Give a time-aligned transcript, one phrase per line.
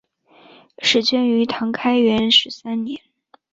[0.79, 3.01] 始建于唐开元十三年。